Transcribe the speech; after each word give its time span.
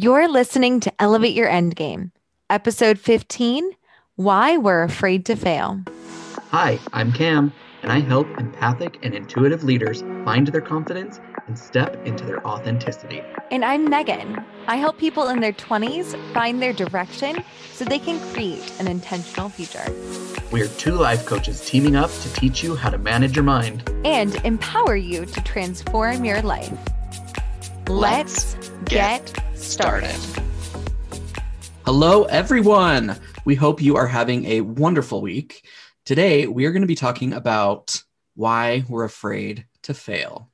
You're 0.00 0.28
listening 0.28 0.78
to 0.78 0.92
Elevate 1.02 1.34
Your 1.34 1.48
Endgame, 1.48 2.12
episode 2.48 3.00
15 3.00 3.72
Why 4.14 4.56
We're 4.56 4.84
Afraid 4.84 5.26
to 5.26 5.34
Fail. 5.34 5.82
Hi, 6.52 6.78
I'm 6.92 7.10
Cam, 7.10 7.52
and 7.82 7.90
I 7.90 7.98
help 7.98 8.28
empathic 8.38 9.00
and 9.02 9.12
intuitive 9.12 9.64
leaders 9.64 10.02
find 10.24 10.46
their 10.46 10.60
confidence 10.60 11.18
and 11.48 11.58
step 11.58 12.00
into 12.06 12.24
their 12.24 12.46
authenticity. 12.46 13.22
And 13.50 13.64
I'm 13.64 13.90
Megan. 13.90 14.40
I 14.68 14.76
help 14.76 14.98
people 14.98 15.30
in 15.30 15.40
their 15.40 15.52
20s 15.52 16.14
find 16.32 16.62
their 16.62 16.72
direction 16.72 17.42
so 17.72 17.84
they 17.84 17.98
can 17.98 18.20
create 18.32 18.72
an 18.78 18.86
intentional 18.86 19.48
future. 19.48 19.84
We're 20.52 20.68
two 20.68 20.92
life 20.92 21.26
coaches 21.26 21.66
teaming 21.66 21.96
up 21.96 22.12
to 22.12 22.32
teach 22.34 22.62
you 22.62 22.76
how 22.76 22.90
to 22.90 22.98
manage 22.98 23.34
your 23.34 23.44
mind 23.44 23.90
and 24.04 24.36
empower 24.44 24.94
you 24.94 25.26
to 25.26 25.40
transform 25.40 26.24
your 26.24 26.40
life. 26.42 26.72
Let's, 27.88 28.54
get, 28.84 29.32
started. 29.58 30.16
Hello, 31.84 32.24
everyone. 32.24 33.16
We 33.44 33.54
hope 33.54 33.82
you 33.82 33.96
are 33.96 34.06
having 34.06 34.44
a 34.46 34.60
wonderful 34.60 35.20
week. 35.20 35.66
Today, 36.04 36.46
we 36.46 36.64
are 36.66 36.72
going 36.72 36.82
to 36.82 36.88
be 36.88 36.94
talking 36.94 37.32
about 37.32 38.02
why 38.34 38.84
we're 38.88 39.04
afraid 39.04 39.66
to 39.82 39.94
fail. 39.94 40.50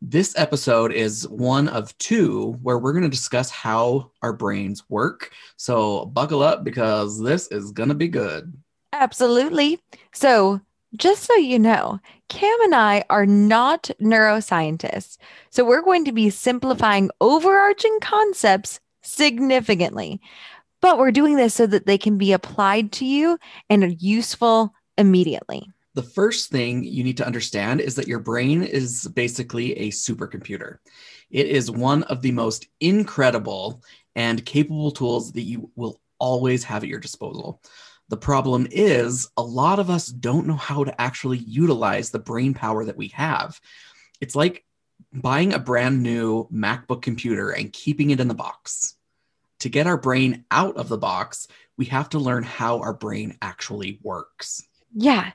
This 0.00 0.34
episode 0.36 0.92
is 0.92 1.28
one 1.28 1.68
of 1.68 1.96
two 1.98 2.58
where 2.62 2.78
we're 2.78 2.92
going 2.92 3.04
to 3.04 3.08
discuss 3.08 3.50
how 3.50 4.10
our 4.22 4.32
brains 4.32 4.82
work. 4.88 5.30
So, 5.56 6.06
buckle 6.06 6.42
up 6.42 6.64
because 6.64 7.20
this 7.20 7.48
is 7.48 7.70
going 7.70 7.90
to 7.90 7.94
be 7.94 8.08
good. 8.08 8.52
Absolutely. 8.92 9.80
So, 10.12 10.60
just 10.96 11.24
so 11.24 11.34
you 11.36 11.58
know, 11.58 12.00
Cam 12.28 12.60
and 12.62 12.74
I 12.74 13.04
are 13.10 13.26
not 13.26 13.90
neuroscientists. 14.00 15.16
So 15.50 15.64
we're 15.64 15.82
going 15.82 16.04
to 16.04 16.12
be 16.12 16.30
simplifying 16.30 17.10
overarching 17.20 17.98
concepts 18.00 18.80
significantly. 19.02 20.20
But 20.80 20.98
we're 20.98 21.12
doing 21.12 21.36
this 21.36 21.54
so 21.54 21.66
that 21.66 21.86
they 21.86 21.98
can 21.98 22.18
be 22.18 22.32
applied 22.32 22.92
to 22.92 23.04
you 23.04 23.38
and 23.70 23.84
are 23.84 23.88
useful 23.88 24.74
immediately. 24.98 25.68
The 25.94 26.02
first 26.02 26.50
thing 26.50 26.82
you 26.82 27.04
need 27.04 27.18
to 27.18 27.26
understand 27.26 27.80
is 27.80 27.94
that 27.96 28.08
your 28.08 28.18
brain 28.18 28.62
is 28.62 29.06
basically 29.14 29.72
a 29.78 29.90
supercomputer. 29.90 30.78
It 31.30 31.46
is 31.46 31.70
one 31.70 32.02
of 32.04 32.22
the 32.22 32.32
most 32.32 32.66
incredible 32.80 33.82
and 34.16 34.44
capable 34.44 34.90
tools 34.90 35.32
that 35.32 35.42
you 35.42 35.70
will 35.76 36.00
always 36.18 36.64
have 36.64 36.82
at 36.82 36.88
your 36.88 37.00
disposal. 37.00 37.60
The 38.12 38.18
problem 38.18 38.68
is, 38.70 39.30
a 39.38 39.42
lot 39.42 39.78
of 39.78 39.88
us 39.88 40.08
don't 40.08 40.46
know 40.46 40.56
how 40.56 40.84
to 40.84 41.00
actually 41.00 41.38
utilize 41.38 42.10
the 42.10 42.18
brain 42.18 42.52
power 42.52 42.84
that 42.84 42.98
we 42.98 43.08
have. 43.14 43.58
It's 44.20 44.36
like 44.36 44.66
buying 45.14 45.54
a 45.54 45.58
brand 45.58 46.02
new 46.02 46.46
MacBook 46.52 47.00
computer 47.00 47.52
and 47.52 47.72
keeping 47.72 48.10
it 48.10 48.20
in 48.20 48.28
the 48.28 48.34
box. 48.34 48.96
To 49.60 49.70
get 49.70 49.86
our 49.86 49.96
brain 49.96 50.44
out 50.50 50.76
of 50.76 50.90
the 50.90 50.98
box, 50.98 51.48
we 51.78 51.86
have 51.86 52.10
to 52.10 52.18
learn 52.18 52.42
how 52.42 52.80
our 52.80 52.92
brain 52.92 53.38
actually 53.40 53.98
works. 54.02 54.62
Yeah, 54.94 55.32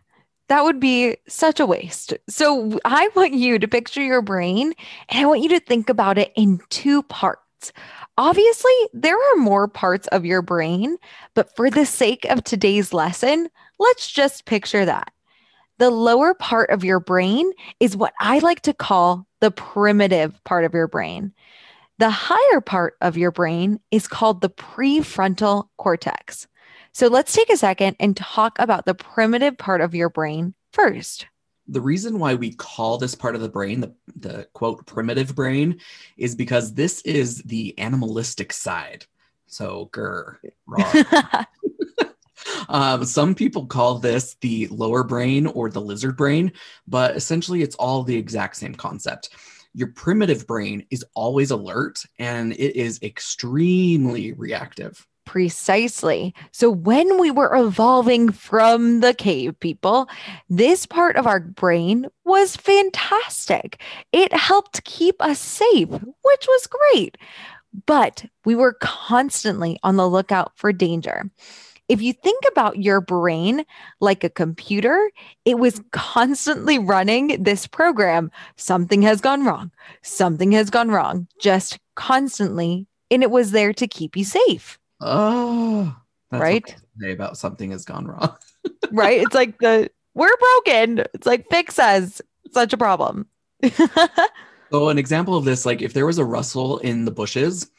that 0.47 0.63
would 0.63 0.79
be 0.79 1.17
such 1.27 1.59
a 1.59 1.65
waste. 1.65 2.13
So 2.29 2.79
I 2.85 3.09
want 3.15 3.33
you 3.33 3.57
to 3.57 3.67
picture 3.67 4.03
your 4.03 4.21
brain 4.21 4.75
and 5.09 5.19
I 5.19 5.25
want 5.25 5.41
you 5.41 5.49
to 5.49 5.59
think 5.59 5.89
about 5.89 6.19
it 6.19 6.31
in 6.35 6.61
two 6.69 7.01
parts. 7.01 7.41
Obviously, 8.17 8.71
there 8.93 9.15
are 9.15 9.35
more 9.37 9.67
parts 9.67 10.07
of 10.07 10.25
your 10.25 10.41
brain, 10.41 10.97
but 11.33 11.55
for 11.55 11.69
the 11.69 11.85
sake 11.85 12.25
of 12.25 12.43
today's 12.43 12.93
lesson, 12.93 13.49
let's 13.79 14.09
just 14.09 14.45
picture 14.45 14.85
that. 14.85 15.11
The 15.77 15.89
lower 15.91 16.33
part 16.33 16.71
of 16.71 16.83
your 16.83 16.99
brain 16.99 17.51
is 17.79 17.95
what 17.95 18.13
I 18.19 18.39
like 18.39 18.61
to 18.61 18.73
call 18.73 19.27
the 19.41 19.51
primitive 19.51 20.43
part 20.43 20.65
of 20.65 20.73
your 20.73 20.87
brain. 20.87 21.33
The 21.99 22.09
higher 22.09 22.61
part 22.61 22.95
of 23.01 23.17
your 23.17 23.31
brain 23.31 23.79
is 23.91 24.07
called 24.07 24.41
the 24.41 24.49
prefrontal 24.49 25.69
cortex. 25.77 26.47
So 26.91 27.07
let's 27.07 27.33
take 27.33 27.51
a 27.51 27.57
second 27.57 27.95
and 27.99 28.17
talk 28.17 28.57
about 28.59 28.85
the 28.85 28.95
primitive 28.95 29.57
part 29.57 29.81
of 29.81 29.93
your 29.93 30.09
brain 30.09 30.55
first 30.73 31.27
the 31.67 31.81
reason 31.81 32.19
why 32.19 32.35
we 32.35 32.53
call 32.53 32.97
this 32.97 33.15
part 33.15 33.35
of 33.35 33.41
the 33.41 33.49
brain 33.49 33.81
the, 33.81 33.93
the 34.15 34.47
quote 34.53 34.85
primitive 34.85 35.35
brain 35.35 35.79
is 36.17 36.35
because 36.35 36.73
this 36.73 37.01
is 37.01 37.41
the 37.43 37.77
animalistic 37.77 38.53
side. 38.53 39.05
So, 39.47 39.89
grr, 39.93 40.37
um, 42.69 43.05
some 43.05 43.35
people 43.35 43.65
call 43.65 43.99
this 43.99 44.35
the 44.41 44.67
lower 44.67 45.03
brain 45.03 45.47
or 45.47 45.69
the 45.69 45.81
lizard 45.81 46.17
brain, 46.17 46.51
but 46.87 47.15
essentially 47.15 47.61
it's 47.61 47.75
all 47.75 48.03
the 48.03 48.15
exact 48.15 48.57
same 48.57 48.75
concept. 48.75 49.29
Your 49.73 49.89
primitive 49.89 50.47
brain 50.47 50.85
is 50.89 51.05
always 51.13 51.51
alert 51.51 52.03
and 52.19 52.53
it 52.53 52.75
is 52.75 52.99
extremely 53.03 54.33
reactive. 54.33 55.05
Precisely. 55.27 56.33
So, 56.53 56.69
when 56.69 57.19
we 57.19 57.31
were 57.31 57.53
evolving 57.53 58.31
from 58.31 59.01
the 59.01 59.13
cave 59.13 59.59
people, 59.59 60.07
this 60.49 60.85
part 60.85 61.17
of 61.17 61.27
our 61.27 61.41
brain 61.41 62.07
was 62.23 62.55
fantastic. 62.55 63.81
It 64.13 64.33
helped 64.33 64.85
keep 64.85 65.21
us 65.21 65.37
safe, 65.37 65.89
which 65.89 66.47
was 66.47 66.67
great. 66.67 67.17
But 67.85 68.25
we 68.45 68.55
were 68.55 68.77
constantly 68.79 69.77
on 69.83 69.97
the 69.97 70.07
lookout 70.07 70.53
for 70.55 70.71
danger. 70.71 71.29
If 71.89 72.01
you 72.01 72.13
think 72.13 72.41
about 72.49 72.81
your 72.81 73.01
brain 73.01 73.65
like 73.99 74.23
a 74.23 74.29
computer, 74.29 75.11
it 75.43 75.59
was 75.59 75.81
constantly 75.91 76.79
running 76.79 77.43
this 77.43 77.67
program. 77.67 78.31
Something 78.55 79.01
has 79.01 79.19
gone 79.19 79.43
wrong. 79.43 79.71
Something 80.03 80.53
has 80.53 80.69
gone 80.69 80.89
wrong, 80.89 81.27
just 81.37 81.79
constantly. 81.95 82.87
And 83.11 83.23
it 83.23 83.31
was 83.31 83.51
there 83.51 83.73
to 83.73 83.87
keep 83.87 84.15
you 84.15 84.23
safe. 84.23 84.79
Oh, 84.99 85.95
right. 86.31 86.75
Say 86.99 87.11
about 87.11 87.37
something 87.37 87.71
has 87.71 87.85
gone 87.85 88.07
wrong. 88.07 88.35
right. 88.91 89.21
It's 89.21 89.35
like 89.35 89.59
the 89.59 89.89
we're 90.13 90.35
broken. 90.37 91.03
It's 91.13 91.27
like 91.27 91.45
fix 91.49 91.77
us. 91.77 92.21
Such 92.51 92.73
a 92.73 92.77
problem. 92.77 93.27
so 94.71 94.89
an 94.89 94.97
example 94.97 95.35
of 95.35 95.45
this, 95.45 95.65
like 95.65 95.81
if 95.81 95.93
there 95.93 96.05
was 96.05 96.17
a 96.17 96.25
rustle 96.25 96.79
in 96.79 97.05
the 97.05 97.11
bushes, 97.11 97.69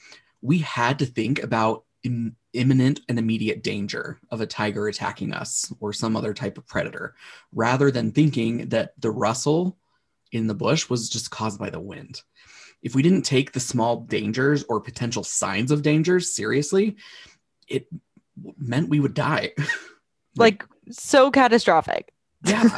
we 0.40 0.58
had 0.58 0.98
to 1.00 1.06
think 1.06 1.42
about 1.42 1.84
Im- 2.04 2.36
imminent 2.52 3.00
and 3.08 3.18
immediate 3.18 3.64
danger 3.64 4.20
of 4.30 4.40
a 4.40 4.46
tiger 4.46 4.86
attacking 4.86 5.32
us 5.32 5.72
or 5.80 5.92
some 5.92 6.16
other 6.16 6.32
type 6.32 6.56
of 6.56 6.66
predator, 6.66 7.16
rather 7.52 7.90
than 7.90 8.12
thinking 8.12 8.68
that 8.68 8.92
the 8.98 9.10
rustle 9.10 9.76
in 10.30 10.46
the 10.46 10.54
bush 10.54 10.88
was 10.88 11.08
just 11.08 11.30
caused 11.30 11.58
by 11.58 11.70
the 11.70 11.80
wind 11.80 12.22
if 12.82 12.94
we 12.94 13.02
didn't 13.02 13.22
take 13.22 13.52
the 13.52 13.60
small 13.60 14.00
dangers 14.00 14.64
or 14.68 14.80
potential 14.80 15.24
signs 15.24 15.70
of 15.70 15.82
dangers 15.82 16.34
seriously, 16.34 16.96
it 17.66 17.86
meant 18.56 18.88
we 18.88 19.00
would 19.00 19.14
die. 19.14 19.52
like, 20.36 20.62
like 20.62 20.64
so 20.90 21.30
catastrophic. 21.30 22.12
Yeah. 22.44 22.68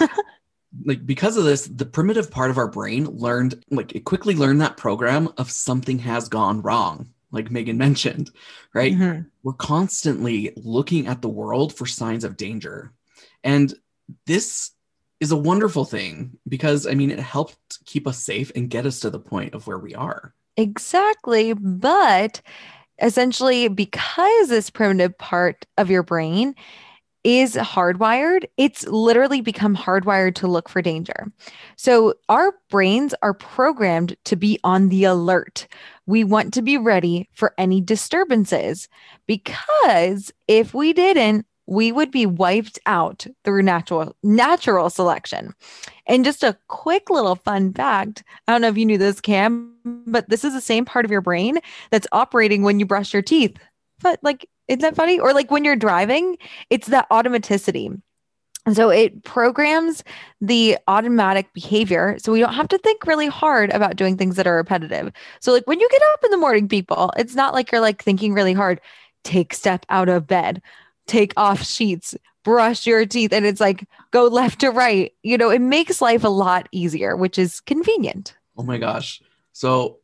like 0.85 1.05
because 1.05 1.37
of 1.37 1.45
this, 1.45 1.67
the 1.67 1.87
primitive 1.87 2.31
part 2.31 2.51
of 2.51 2.59
our 2.59 2.69
brain 2.69 3.05
learned 3.05 3.65
like 3.71 3.95
it 3.95 4.05
quickly 4.05 4.35
learned 4.35 4.61
that 4.61 4.77
program 4.77 5.29
of 5.37 5.51
something 5.51 5.99
has 5.99 6.29
gone 6.29 6.63
wrong 6.63 7.11
like 7.33 7.51
Megan 7.51 7.79
mentioned, 7.79 8.31
right? 8.75 8.93
Mm-hmm. 8.93 9.23
We're 9.43 9.53
constantly 9.55 10.53
looking 10.57 11.07
at 11.07 11.23
the 11.23 11.29
world 11.29 11.75
for 11.75 11.87
signs 11.87 12.25
of 12.25 12.37
danger. 12.37 12.93
And 13.45 13.73
this 14.27 14.73
is 15.21 15.31
a 15.31 15.37
wonderful 15.37 15.85
thing 15.85 16.37
because 16.49 16.87
I 16.87 16.95
mean, 16.95 17.11
it 17.11 17.21
helped 17.21 17.85
keep 17.85 18.07
us 18.07 18.19
safe 18.19 18.51
and 18.57 18.71
get 18.71 18.87
us 18.87 19.01
to 19.01 19.11
the 19.11 19.21
point 19.21 19.55
of 19.55 19.67
where 19.67 19.79
we 19.79 19.95
are. 19.95 20.35
Exactly. 20.57 21.53
But 21.53 22.41
essentially, 23.01 23.69
because 23.69 24.49
this 24.49 24.71
primitive 24.71 25.17
part 25.19 25.67
of 25.79 25.91
your 25.91 26.03
brain 26.03 26.55
is 27.23 27.55
hardwired, 27.55 28.45
it's 28.57 28.87
literally 28.87 29.43
become 29.43 29.77
hardwired 29.77 30.35
to 30.37 30.47
look 30.47 30.69
for 30.69 30.81
danger. 30.81 31.31
So 31.77 32.15
our 32.31 32.55
brains 32.71 33.15
are 33.23 33.35
programmed 33.35 34.17
to 34.25 34.37
be 34.37 34.59
on 34.65 34.89
the 34.89 35.05
alert. 35.05 35.69
We 36.07 36.25
want 36.25 36.55
to 36.55 36.63
be 36.63 36.79
ready 36.79 37.29
for 37.35 37.55
any 37.59 37.83
disturbances 37.83 38.89
because 39.27 40.33
if 40.49 40.73
we 40.73 40.95
didn't, 40.95 41.45
we 41.71 41.93
would 41.93 42.11
be 42.11 42.27
wiped 42.27 42.79
out 42.85 43.27
through 43.45 43.63
natural 43.63 44.15
natural 44.23 44.91
selection. 44.91 45.55
And 46.07 46.25
just 46.25 46.43
a 46.43 46.59
quick 46.67 47.09
little 47.09 47.37
fun 47.37 47.73
fact, 47.73 48.25
I 48.49 48.53
don't 48.53 48.61
know 48.61 48.69
if 48.69 48.77
you 48.77 48.85
knew 48.85 48.99
this 48.99 49.21
Cam, 49.21 49.73
but 50.07 50.29
this 50.29 50.45
is 50.45 50.53
the 50.53 50.61
same 50.61 50.85
part 50.85 51.05
of 51.05 51.13
your 51.13 51.21
brain 51.21 51.61
that's 51.91 52.09
operating 52.11 52.63
when 52.63 52.81
you 52.81 52.87
brush 52.87 53.13
your 53.13 53.23
teeth. 53.23 53.57
But 54.03 54.19
like 54.23 54.47
isn't 54.67 54.81
that 54.81 54.97
funny? 54.97 55.19
Or 55.19 55.33
like 55.33 55.51
when 55.51 55.65
you're 55.65 55.77
driving, 55.77 56.37
it's 56.71 56.89
that 56.89 57.09
automaticity. 57.11 58.01
So 58.73 58.91
it 58.91 59.25
programs 59.25 60.05
the 60.41 60.77
automatic 60.87 61.53
behavior. 61.55 62.17
So 62.19 62.31
we 62.31 62.41
don't 62.41 62.53
have 62.53 62.69
to 62.69 62.79
think 62.79 63.07
really 63.07 63.27
hard 63.27 63.71
about 63.71 63.97
doing 63.97 64.17
things 64.17 64.37
that 64.37 64.47
are 64.47 64.57
repetitive. 64.57 65.13
So, 65.41 65.53
like 65.53 65.67
when 65.67 65.81
you 65.81 65.89
get 65.91 66.03
up 66.13 66.25
in 66.25 66.31
the 66.31 66.37
morning, 66.37 66.69
people, 66.69 67.13
it's 67.17 67.35
not 67.35 67.55
like 67.55 67.73
you're 67.73 67.81
like 67.81 68.03
thinking 68.03 68.33
really 68.33 68.53
hard. 68.53 68.81
Take 69.25 69.55
step 69.55 69.87
out 69.89 70.09
of 70.09 70.27
bed 70.27 70.63
take 71.07 71.33
off 71.37 71.63
sheets, 71.63 72.17
brush 72.45 72.87
your 72.87 73.07
teeth, 73.07 73.33
and 73.33 73.45
it's 73.45 73.61
like 73.61 73.87
go 74.11 74.27
left 74.27 74.61
to 74.61 74.71
right. 74.71 75.13
You 75.23 75.39
know, 75.39 75.51
it 75.51 75.61
makes 75.61 76.01
life 76.01 76.25
a 76.25 76.29
lot 76.29 76.69
easier, 76.73 77.17
which 77.17 77.39
is 77.39 77.61
convenient. 77.61 78.37
Oh 78.57 78.63
my 78.63 78.79
gosh. 78.79 79.23
So 79.53 79.99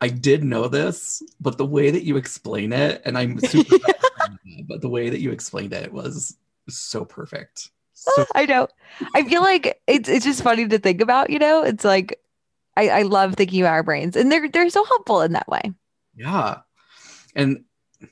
I 0.00 0.08
did 0.08 0.44
know 0.44 0.68
this, 0.68 1.22
but 1.40 1.58
the 1.58 1.66
way 1.66 1.90
that 1.90 2.04
you 2.04 2.16
explain 2.16 2.72
it, 2.72 3.02
and 3.04 3.16
I'm 3.16 3.40
super, 3.40 3.76
but 4.68 4.80
the 4.80 4.88
way 4.88 5.10
that 5.10 5.20
you 5.20 5.30
explained 5.30 5.72
it 5.72 5.92
was 5.92 6.36
so 6.68 7.04
perfect. 7.04 7.70
So 7.92 8.12
ah, 8.18 8.26
I 8.34 8.46
know. 8.46 8.68
I 9.14 9.24
feel 9.24 9.40
like 9.40 9.80
it's 9.86 10.08
it's 10.08 10.24
just 10.24 10.42
funny 10.42 10.68
to 10.68 10.78
think 10.78 11.00
about, 11.00 11.30
you 11.30 11.38
know? 11.38 11.62
It's 11.62 11.84
like 11.84 12.20
I, 12.76 12.88
I 12.90 13.02
love 13.02 13.34
thinking 13.34 13.62
about 13.62 13.72
our 13.72 13.82
brains 13.82 14.16
and 14.16 14.30
they're 14.30 14.48
they're 14.48 14.68
so 14.68 14.84
helpful 14.84 15.22
in 15.22 15.32
that 15.32 15.48
way. 15.48 15.72
Yeah. 16.14 16.58
And 17.34 17.64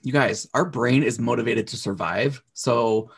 you 0.03 0.13
guys, 0.13 0.49
our 0.55 0.65
brain 0.65 1.03
is 1.03 1.19
motivated 1.19 1.67
to 1.69 1.77
survive. 1.77 2.43
So 2.53 3.11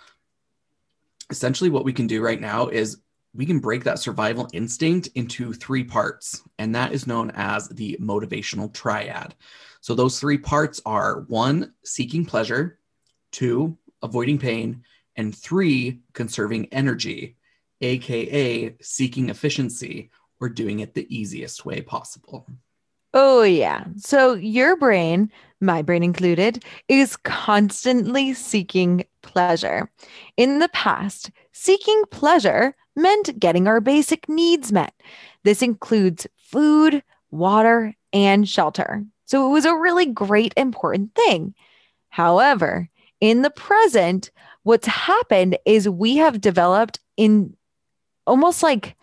essentially 1.31 1.71
what 1.71 1.85
we 1.85 1.93
can 1.93 2.07
do 2.07 2.23
right 2.23 2.41
now 2.41 2.69
is 2.69 2.99
we 3.35 3.47
can 3.47 3.59
break 3.59 3.85
that 3.85 3.99
survival 3.99 4.49
instinct 4.53 5.09
into 5.15 5.53
three 5.53 5.85
parts, 5.85 6.43
and 6.59 6.75
that 6.75 6.93
is 6.93 7.07
known 7.07 7.31
as 7.35 7.69
the 7.69 7.99
motivational 8.01 8.73
triad. 8.73 9.35
So, 9.83 9.95
those 9.95 10.19
three 10.19 10.39
parts 10.39 10.81
are 10.87 11.21
one, 11.29 11.75
seeking 11.85 12.25
pleasure, 12.25 12.79
two, 13.33 13.77
avoiding 14.03 14.39
pain, 14.39 14.85
and 15.17 15.37
three, 15.37 16.01
conserving 16.15 16.73
energy, 16.73 17.37
aka 17.83 18.75
seeking 18.81 19.29
efficiency 19.29 20.11
or 20.41 20.49
doing 20.49 20.81
it 20.81 20.95
the 20.95 21.07
easiest 21.15 21.65
way 21.65 21.81
possible. 21.81 22.47
Oh, 23.19 23.43
yeah. 23.45 23.85
So, 23.97 24.35
your 24.35 24.77
brain, 24.77 25.33
my 25.59 25.81
brain 25.81 26.03
included, 26.03 26.63
is 26.87 27.17
constantly 27.17 28.35
seeking 28.35 29.07
pleasure. 29.23 29.91
In 30.37 30.59
the 30.59 30.69
past, 30.69 31.31
seeking 31.51 32.03
pleasure 32.11 32.77
meant 32.95 33.39
getting 33.39 33.67
our 33.69 33.81
basic 33.81 34.29
needs 34.29 34.71
met. 34.71 34.93
This 35.45 35.63
includes 35.63 36.27
food, 36.37 37.03
water, 37.31 37.95
and 38.13 38.47
shelter. 38.47 39.03
So 39.25 39.47
it 39.49 39.51
was 39.51 39.65
a 39.65 39.75
really 39.75 40.05
great, 40.05 40.53
important 40.55 41.15
thing. 41.15 41.55
However, 42.11 42.91
in 43.23 43.41
the 43.41 43.51
present, 43.51 44.31
what's 44.63 44.87
happened 44.87 45.57
is 45.65 45.89
we 45.89 46.17
have 46.17 46.43
developed 46.43 47.01
in 47.17 47.57
almost 48.27 48.63
like 48.63 48.95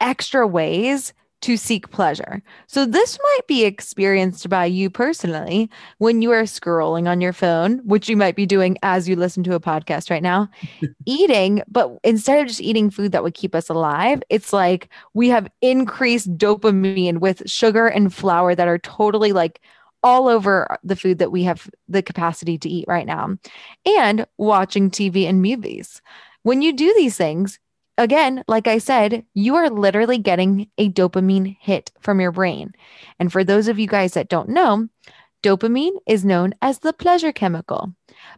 extra 0.00 0.46
ways 0.46 1.12
to 1.42 1.56
seek 1.56 1.90
pleasure. 1.90 2.42
So, 2.66 2.84
this 2.84 3.18
might 3.22 3.46
be 3.46 3.64
experienced 3.64 4.48
by 4.48 4.66
you 4.66 4.90
personally 4.90 5.70
when 5.98 6.22
you 6.22 6.30
are 6.32 6.42
scrolling 6.42 7.08
on 7.08 7.20
your 7.20 7.32
phone, 7.32 7.78
which 7.78 8.08
you 8.08 8.16
might 8.16 8.36
be 8.36 8.46
doing 8.46 8.76
as 8.82 9.08
you 9.08 9.16
listen 9.16 9.42
to 9.44 9.54
a 9.54 9.60
podcast 9.60 10.10
right 10.10 10.22
now, 10.22 10.48
eating, 11.06 11.62
but 11.68 11.98
instead 12.04 12.40
of 12.40 12.48
just 12.48 12.60
eating 12.60 12.90
food 12.90 13.12
that 13.12 13.22
would 13.22 13.34
keep 13.34 13.54
us 13.54 13.68
alive, 13.68 14.22
it's 14.28 14.52
like 14.52 14.88
we 15.14 15.28
have 15.28 15.50
increased 15.62 16.36
dopamine 16.36 17.18
with 17.18 17.48
sugar 17.48 17.86
and 17.86 18.14
flour 18.14 18.54
that 18.54 18.68
are 18.68 18.78
totally 18.78 19.32
like 19.32 19.60
all 20.02 20.28
over 20.28 20.78
the 20.82 20.96
food 20.96 21.18
that 21.18 21.32
we 21.32 21.42
have 21.42 21.70
the 21.88 22.02
capacity 22.02 22.56
to 22.58 22.68
eat 22.68 22.86
right 22.88 23.06
now, 23.06 23.36
and 23.84 24.26
watching 24.38 24.90
TV 24.90 25.28
and 25.28 25.42
movies. 25.42 26.00
When 26.42 26.62
you 26.62 26.72
do 26.72 26.92
these 26.96 27.16
things, 27.16 27.58
again, 27.98 28.44
like 28.48 28.66
I 28.66 28.78
said, 28.78 29.24
you 29.34 29.56
are 29.56 29.70
literally 29.70 30.18
getting 30.18 30.68
a 30.78 30.90
dopamine 30.90 31.56
hit 31.60 31.92
from 32.00 32.20
your 32.20 32.32
brain. 32.32 32.72
And 33.18 33.32
for 33.32 33.44
those 33.44 33.68
of 33.68 33.78
you 33.78 33.86
guys 33.86 34.14
that 34.14 34.28
don't 34.28 34.48
know, 34.48 34.88
dopamine 35.42 35.96
is 36.06 36.24
known 36.24 36.54
as 36.62 36.80
the 36.80 36.92
pleasure 36.92 37.32
chemical. 37.32 37.94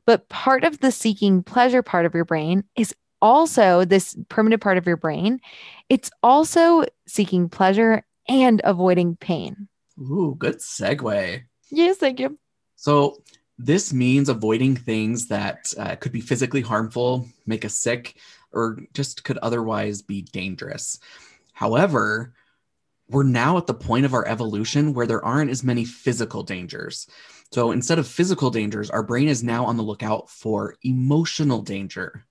But 0.07 0.29
part 0.29 0.65
of 0.65 0.81
the 0.81 0.93
seeking 0.93 1.43
pleasure 1.43 1.83
part 1.83 2.07
of 2.07 2.15
your 2.15 2.25
brain 2.25 2.65
is 2.77 2.95
also 3.21 3.85
this 3.85 4.17
primitive 4.29 4.61
part 4.61 4.79
of 4.79 4.87
your 4.87 4.97
brain. 4.97 5.41
It's 5.89 6.11
also 6.23 6.85
seeking 7.07 7.49
pleasure 7.49 8.05
and 8.29 8.61
avoiding 8.65 9.17
pain. 9.17 9.69
Ooh, 9.99 10.35
good 10.39 10.59
segue. 10.59 11.43
Yes, 11.71 11.97
thank 11.99 12.21
you. 12.21 12.39
So, 12.77 13.23
this 13.59 13.93
means 13.93 14.29
avoiding 14.29 14.75
things 14.75 15.29
that 15.29 15.73
uh, 15.79 15.95
could 15.97 16.11
be 16.11 16.21
physically 16.21 16.63
harmful, 16.63 17.29
make 17.47 17.65
us 17.65 17.75
sick, 17.75 18.17
or 18.53 18.79
just 18.95 19.25
could 19.25 19.39
otherwise 19.39 20.03
be 20.03 20.23
dangerous. 20.23 20.99
However, 21.53 22.35
we're 23.09 23.23
now 23.23 23.59
at 23.59 23.67
the 23.67 23.75
point 23.75 24.07
of 24.07 24.15
our 24.15 24.27
evolution 24.27 24.95
where 24.95 25.07
there 25.07 25.25
aren't 25.25 25.51
as 25.51 25.63
many 25.63 25.85
physical 25.85 26.43
dangers. 26.43 27.07
So 27.53 27.71
instead 27.71 27.99
of 27.99 28.09
physical 28.09 28.51
dangers, 28.51 28.91
our 28.91 29.03
brain 29.03 29.29
is 29.29 29.43
now 29.43 29.67
on 29.67 29.77
the 29.77 29.83
lookout 29.83 30.31
for 30.31 30.77
emotional 30.83 31.61
danger. 31.61 32.25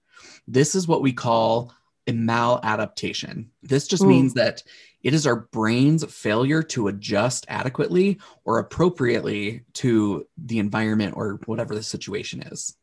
This 0.47 0.73
is 0.73 0.87
what 0.87 1.03
we 1.03 1.13
call 1.13 1.71
a 2.07 2.13
maladaptation. 2.13 3.47
This 3.61 3.87
just 3.87 4.03
Ooh. 4.03 4.07
means 4.07 4.33
that 4.33 4.63
it 5.03 5.13
is 5.13 5.27
our 5.27 5.35
brain's 5.35 6.03
failure 6.05 6.63
to 6.63 6.87
adjust 6.87 7.45
adequately 7.47 8.19
or 8.43 8.57
appropriately 8.57 9.61
to 9.73 10.27
the 10.37 10.57
environment 10.57 11.15
or 11.15 11.39
whatever 11.45 11.75
the 11.75 11.83
situation 11.83 12.41
is 12.41 12.75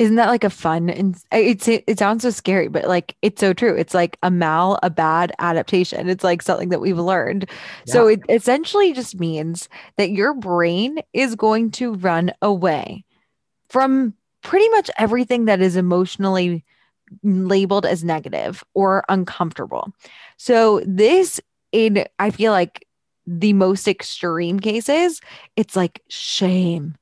isn't 0.00 0.16
that 0.16 0.28
like 0.28 0.44
a 0.44 0.50
fun 0.50 0.88
and 0.88 1.22
it's 1.30 1.68
it, 1.68 1.84
it 1.86 1.98
sounds 1.98 2.22
so 2.22 2.30
scary 2.30 2.68
but 2.68 2.88
like 2.88 3.14
it's 3.20 3.38
so 3.38 3.52
true. 3.52 3.76
It's 3.76 3.92
like 3.92 4.16
a 4.22 4.30
mal 4.30 4.78
a 4.82 4.88
bad 4.88 5.32
adaptation. 5.38 6.08
It's 6.08 6.24
like 6.24 6.40
something 6.40 6.70
that 6.70 6.80
we've 6.80 6.98
learned. 6.98 7.48
Yeah. 7.84 7.92
so 7.92 8.06
it 8.06 8.20
essentially 8.30 8.94
just 8.94 9.20
means 9.20 9.68
that 9.98 10.10
your 10.10 10.32
brain 10.32 11.00
is 11.12 11.34
going 11.34 11.70
to 11.72 11.94
run 11.94 12.32
away 12.40 13.04
from 13.68 14.14
pretty 14.42 14.68
much 14.70 14.90
everything 14.98 15.44
that 15.44 15.60
is 15.60 15.76
emotionally 15.76 16.64
labeled 17.22 17.84
as 17.84 18.02
negative 18.02 18.64
or 18.72 19.04
uncomfortable. 19.08 19.92
So 20.38 20.80
this 20.86 21.40
in 21.72 22.04
i 22.18 22.30
feel 22.30 22.52
like 22.52 22.86
the 23.26 23.52
most 23.52 23.86
extreme 23.86 24.58
cases 24.58 25.20
it's 25.56 25.76
like 25.76 26.02
shame 26.08 26.96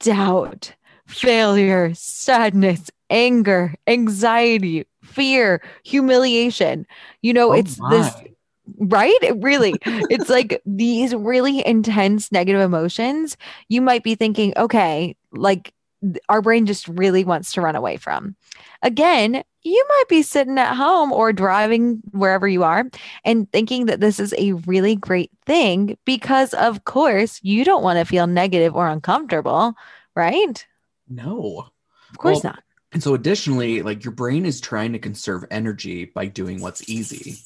doubt 0.00 0.74
failure, 1.08 1.92
sadness, 1.94 2.90
anger, 3.10 3.74
anxiety, 3.86 4.86
fear, 5.02 5.62
humiliation. 5.84 6.86
You 7.22 7.32
know, 7.32 7.50
oh 7.50 7.54
it's 7.54 7.78
my. 7.78 7.90
this 7.90 8.14
right 8.80 9.16
it 9.22 9.34
really 9.42 9.72
it's 9.82 10.28
like 10.28 10.60
these 10.66 11.14
really 11.14 11.66
intense 11.66 12.30
negative 12.30 12.60
emotions 12.60 13.34
you 13.70 13.80
might 13.80 14.04
be 14.04 14.14
thinking 14.14 14.52
okay 14.58 15.16
like 15.32 15.72
our 16.28 16.42
brain 16.42 16.66
just 16.66 16.86
really 16.86 17.24
wants 17.24 17.50
to 17.50 17.62
run 17.62 17.74
away 17.74 17.96
from 17.96 18.36
again 18.82 19.42
you 19.62 19.86
might 19.88 20.08
be 20.10 20.20
sitting 20.20 20.58
at 20.58 20.74
home 20.74 21.12
or 21.12 21.32
driving 21.32 22.00
wherever 22.12 22.46
you 22.46 22.62
are 22.62 22.84
and 23.24 23.50
thinking 23.52 23.86
that 23.86 24.00
this 24.00 24.20
is 24.20 24.34
a 24.36 24.52
really 24.66 24.94
great 24.94 25.30
thing 25.46 25.96
because 26.04 26.52
of 26.52 26.84
course 26.84 27.40
you 27.42 27.64
don't 27.64 27.82
want 27.82 27.98
to 27.98 28.04
feel 28.04 28.26
negative 28.26 28.76
or 28.76 28.86
uncomfortable 28.86 29.74
right 30.14 30.66
no. 31.08 31.68
Of 32.10 32.18
course 32.18 32.42
well, 32.42 32.54
not. 32.54 32.62
And 32.92 33.02
so 33.02 33.14
additionally, 33.14 33.82
like 33.82 34.04
your 34.04 34.14
brain 34.14 34.46
is 34.46 34.60
trying 34.60 34.92
to 34.92 34.98
conserve 34.98 35.44
energy 35.50 36.06
by 36.06 36.26
doing 36.26 36.60
what's 36.60 36.88
easy, 36.88 37.36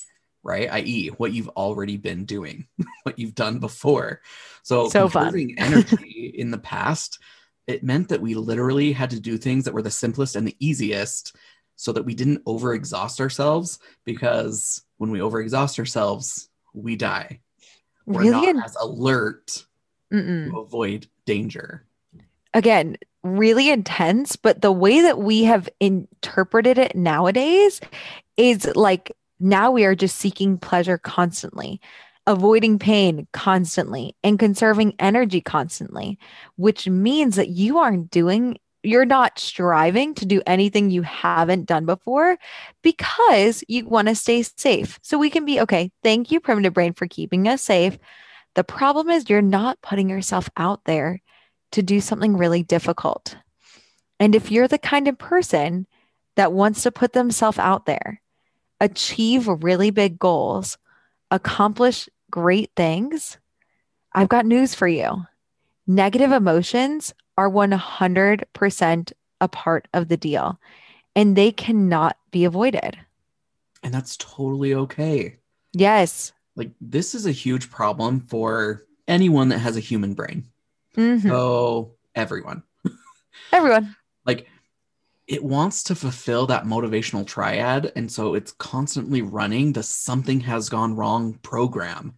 right? 0.42 0.70
I.e., 0.70 1.08
what 1.16 1.32
you've 1.32 1.48
already 1.50 1.96
been 1.96 2.24
doing, 2.24 2.66
what 3.02 3.18
you've 3.18 3.34
done 3.34 3.58
before. 3.58 4.20
So, 4.62 4.88
so 4.88 5.08
conserving 5.08 5.56
energy 5.58 6.32
in 6.38 6.50
the 6.50 6.58
past, 6.58 7.18
it 7.66 7.82
meant 7.82 8.08
that 8.10 8.20
we 8.20 8.34
literally 8.34 8.92
had 8.92 9.10
to 9.10 9.20
do 9.20 9.36
things 9.36 9.64
that 9.64 9.74
were 9.74 9.82
the 9.82 9.90
simplest 9.90 10.36
and 10.36 10.46
the 10.46 10.56
easiest 10.60 11.34
so 11.76 11.92
that 11.92 12.04
we 12.04 12.14
didn't 12.14 12.44
overexhaust 12.44 13.18
ourselves 13.20 13.78
because 14.04 14.82
when 14.98 15.10
we 15.10 15.18
overexhaust 15.18 15.78
ourselves, 15.78 16.48
we 16.74 16.94
die. 16.94 17.40
We're 18.06 18.22
really? 18.22 18.52
not 18.52 18.64
as 18.64 18.76
alert 18.76 19.64
Mm-mm. 20.12 20.50
to 20.50 20.58
avoid 20.60 21.08
danger. 21.24 21.86
Again, 22.54 22.96
really 23.22 23.70
intense, 23.70 24.36
but 24.36 24.62
the 24.62 24.72
way 24.72 25.02
that 25.02 25.18
we 25.18 25.44
have 25.44 25.68
interpreted 25.80 26.78
it 26.78 26.96
nowadays 26.96 27.80
is 28.36 28.66
like 28.74 29.12
now 29.38 29.70
we 29.70 29.84
are 29.84 29.94
just 29.94 30.16
seeking 30.16 30.58
pleasure 30.58 30.98
constantly, 30.98 31.80
avoiding 32.26 32.78
pain 32.78 33.26
constantly, 33.32 34.16
and 34.22 34.38
conserving 34.38 34.94
energy 34.98 35.40
constantly, 35.40 36.18
which 36.56 36.88
means 36.88 37.36
that 37.36 37.48
you 37.48 37.78
aren't 37.78 38.10
doing 38.10 38.58
you're 38.84 39.04
not 39.04 39.38
striving 39.38 40.12
to 40.12 40.26
do 40.26 40.42
anything 40.44 40.90
you 40.90 41.02
haven't 41.02 41.66
done 41.66 41.86
before 41.86 42.36
because 42.82 43.62
you 43.68 43.86
want 43.86 44.08
to 44.08 44.14
stay 44.16 44.42
safe. 44.42 44.98
So 45.02 45.18
we 45.18 45.30
can 45.30 45.44
be 45.44 45.60
okay. 45.60 45.92
Thank 46.02 46.32
you, 46.32 46.40
primitive 46.40 46.74
brain, 46.74 46.92
for 46.92 47.06
keeping 47.06 47.46
us 47.46 47.62
safe. 47.62 47.96
The 48.54 48.64
problem 48.64 49.08
is 49.08 49.30
you're 49.30 49.40
not 49.40 49.80
putting 49.82 50.08
yourself 50.08 50.50
out 50.56 50.80
there 50.84 51.20
to 51.72 51.82
do 51.82 52.00
something 52.00 52.36
really 52.36 52.62
difficult. 52.62 53.36
And 54.20 54.34
if 54.34 54.50
you're 54.50 54.68
the 54.68 54.78
kind 54.78 55.08
of 55.08 55.18
person 55.18 55.86
that 56.36 56.52
wants 56.52 56.82
to 56.84 56.92
put 56.92 57.12
themselves 57.12 57.58
out 57.58 57.86
there, 57.86 58.20
achieve 58.80 59.48
really 59.48 59.90
big 59.90 60.18
goals, 60.18 60.78
accomplish 61.30 62.08
great 62.30 62.70
things, 62.76 63.38
I've 64.12 64.28
got 64.28 64.46
news 64.46 64.74
for 64.74 64.88
you. 64.88 65.26
Negative 65.86 66.30
emotions 66.30 67.12
are 67.36 67.50
100% 67.50 69.12
a 69.40 69.48
part 69.48 69.88
of 69.92 70.08
the 70.08 70.16
deal 70.16 70.60
and 71.16 71.36
they 71.36 71.50
cannot 71.50 72.16
be 72.30 72.44
avoided. 72.44 72.98
And 73.82 73.92
that's 73.92 74.16
totally 74.16 74.74
okay. 74.74 75.38
Yes. 75.72 76.32
Like, 76.54 76.70
this 76.80 77.14
is 77.14 77.26
a 77.26 77.32
huge 77.32 77.70
problem 77.70 78.20
for 78.20 78.84
anyone 79.08 79.48
that 79.48 79.58
has 79.58 79.76
a 79.76 79.80
human 79.80 80.14
brain. 80.14 80.46
Mhm. 80.96 81.22
So 81.22 81.94
everyone. 82.14 82.62
Everyone. 83.52 83.96
like 84.24 84.46
it 85.26 85.42
wants 85.42 85.84
to 85.84 85.94
fulfill 85.94 86.46
that 86.46 86.64
motivational 86.64 87.26
triad 87.26 87.92
and 87.96 88.10
so 88.10 88.34
it's 88.34 88.52
constantly 88.52 89.22
running 89.22 89.72
the 89.72 89.82
something 89.82 90.40
has 90.40 90.68
gone 90.68 90.96
wrong 90.96 91.34
program 91.42 92.14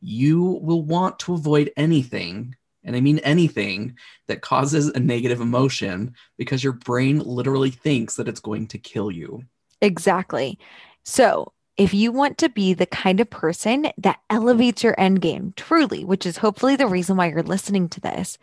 you 0.00 0.42
will 0.62 0.82
want 0.82 1.18
to 1.18 1.34
avoid 1.34 1.72
anything 1.76 2.54
and 2.84 2.96
i 2.96 3.00
mean 3.00 3.18
anything 3.20 3.96
that 4.28 4.40
causes 4.42 4.88
a 4.88 4.98
negative 5.00 5.40
emotion 5.40 6.14
because 6.36 6.62
your 6.64 6.72
brain 6.74 7.18
literally 7.20 7.70
thinks 7.70 8.16
that 8.16 8.28
it's 8.28 8.40
going 8.40 8.66
to 8.66 8.78
kill 8.78 9.10
you 9.10 9.42
Exactly. 9.80 10.58
So, 11.04 11.52
if 11.76 11.94
you 11.94 12.12
want 12.12 12.38
to 12.38 12.48
be 12.48 12.74
the 12.74 12.86
kind 12.86 13.20
of 13.20 13.30
person 13.30 13.88
that 13.98 14.20
elevates 14.28 14.82
your 14.82 14.98
end 14.98 15.20
game 15.20 15.54
truly, 15.56 16.04
which 16.04 16.26
is 16.26 16.36
hopefully 16.36 16.76
the 16.76 16.86
reason 16.86 17.16
why 17.16 17.28
you're 17.28 17.42
listening 17.42 17.88
to 17.90 18.00
this, 18.00 18.38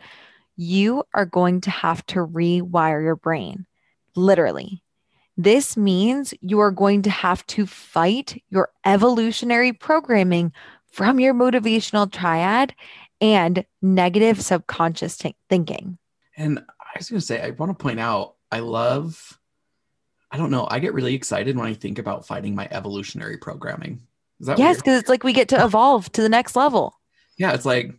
you 0.56 1.04
are 1.14 1.26
going 1.26 1.60
to 1.62 1.70
have 1.70 2.04
to 2.06 2.26
rewire 2.26 3.02
your 3.02 3.16
brain. 3.16 3.66
Literally. 4.16 4.82
This 5.36 5.76
means 5.76 6.34
you 6.40 6.60
are 6.60 6.72
going 6.72 7.02
to 7.02 7.10
have 7.10 7.46
to 7.46 7.66
fight 7.66 8.42
your 8.50 8.70
evolutionary 8.84 9.72
programming 9.72 10.52
from 10.90 11.20
your 11.20 11.32
motivational 11.32 12.10
triad 12.10 12.74
and 13.20 13.64
negative 13.80 14.40
subconscious 14.42 15.16
thi- 15.16 15.36
thinking. 15.48 15.98
and 16.36 16.58
i 16.58 16.98
was 16.98 17.08
going 17.10 17.20
to 17.20 17.26
say 17.26 17.40
i 17.40 17.50
want 17.50 17.70
to 17.70 17.82
point 17.82 18.00
out 18.00 18.34
i 18.50 18.58
love 18.60 19.38
i 20.30 20.36
don't 20.36 20.50
know 20.50 20.66
i 20.70 20.78
get 20.78 20.94
really 20.94 21.14
excited 21.14 21.56
when 21.56 21.66
i 21.66 21.74
think 21.74 21.98
about 21.98 22.26
fighting 22.26 22.54
my 22.54 22.68
evolutionary 22.70 23.36
programming 23.36 24.00
is 24.40 24.46
that 24.46 24.58
Yes, 24.58 24.76
because 24.76 24.98
it's 25.00 25.08
like 25.08 25.24
we 25.24 25.32
get 25.32 25.48
to 25.50 25.62
evolve 25.64 26.10
to 26.12 26.22
the 26.22 26.28
next 26.28 26.56
level. 26.56 26.94
yeah 27.38 27.52
it's 27.52 27.66
like 27.66 27.92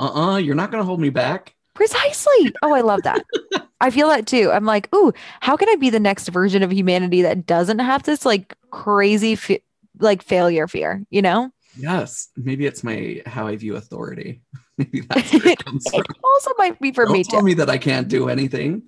uh-uh 0.00 0.36
you're 0.38 0.54
not 0.56 0.70
going 0.70 0.80
to 0.82 0.86
hold 0.86 1.00
me 1.00 1.10
back 1.10 1.54
Precisely. 1.74 2.52
Oh, 2.62 2.72
I 2.72 2.82
love 2.82 3.02
that. 3.02 3.24
I 3.80 3.90
feel 3.90 4.08
that 4.08 4.28
too. 4.28 4.48
I'm 4.52 4.64
like, 4.64 4.88
ooh, 4.94 5.12
how 5.40 5.56
can 5.56 5.68
I 5.68 5.74
be 5.74 5.90
the 5.90 5.98
next 5.98 6.28
version 6.28 6.62
of 6.62 6.72
humanity 6.72 7.20
that 7.22 7.46
doesn't 7.46 7.80
have 7.80 8.04
this 8.04 8.24
like 8.24 8.54
crazy, 8.70 9.34
fe- 9.34 9.64
like 9.98 10.22
failure 10.22 10.68
fear, 10.68 11.04
you 11.10 11.20
know? 11.20 11.50
Yes, 11.76 12.28
maybe 12.36 12.64
it's 12.66 12.84
my 12.84 13.22
how 13.26 13.48
I 13.48 13.56
view 13.56 13.74
authority. 13.74 14.40
Maybe 14.78 15.00
that's 15.08 15.34
it. 15.34 15.60
It 15.66 16.06
also 16.22 16.52
might 16.58 16.78
be 16.80 16.92
for 16.92 17.06
Don't 17.06 17.12
me 17.14 17.24
tell 17.24 17.40
too. 17.40 17.46
me 17.46 17.54
that 17.54 17.68
I 17.68 17.78
can't 17.78 18.06
do 18.06 18.28
anything. 18.28 18.82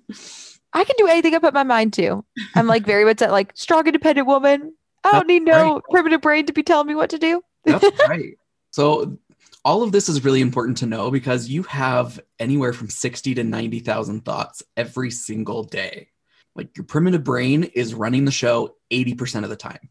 I 0.77 0.83
can 0.83 0.95
do 0.97 1.07
anything 1.07 1.33
I 1.33 1.39
put 1.39 1.53
my 1.53 1.63
mind 1.63 1.93
to. 1.93 2.23
I'm 2.53 2.67
like 2.67 2.85
very 2.85 3.03
much 3.03 3.17
that 3.17 3.31
like 3.31 3.51
strong, 3.55 3.87
independent 3.87 4.27
woman. 4.27 4.75
I 5.03 5.11
don't 5.11 5.19
That's 5.21 5.27
need 5.27 5.43
no 5.43 5.81
primitive 5.89 6.21
brain 6.21 6.45
to 6.45 6.53
be 6.53 6.61
telling 6.63 6.87
me 6.87 6.93
what 6.93 7.09
to 7.09 7.17
do. 7.17 7.41
That's 7.65 7.85
right. 8.07 8.37
So 8.71 9.17
all 9.65 9.81
of 9.81 9.91
this 9.91 10.07
is 10.07 10.23
really 10.23 10.41
important 10.41 10.77
to 10.77 10.85
know 10.85 11.09
because 11.09 11.49
you 11.49 11.63
have 11.63 12.19
anywhere 12.39 12.73
from 12.73 12.89
60 12.89 13.33
to 13.35 13.43
90,000 13.43 14.23
thoughts 14.23 14.61
every 14.75 15.09
single 15.09 15.63
day. 15.63 16.09
Like 16.55 16.77
your 16.77 16.85
primitive 16.85 17.23
brain 17.23 17.63
is 17.63 17.95
running 17.95 18.25
the 18.25 18.31
show 18.31 18.75
80% 18.91 19.43
of 19.43 19.49
the 19.49 19.55
time. 19.55 19.89